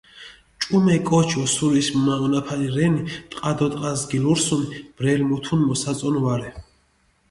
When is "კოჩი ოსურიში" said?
1.07-1.91